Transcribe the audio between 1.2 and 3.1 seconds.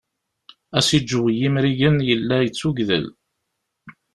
n yimrigen yella yettugdel.